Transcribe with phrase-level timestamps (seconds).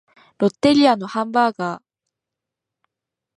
[0.39, 1.81] ロッテリアのハンバーガー